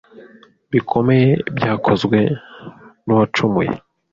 bikomeye 0.71 1.29
byakozwe 1.57 2.19
n’uwacumuye, 3.05 3.73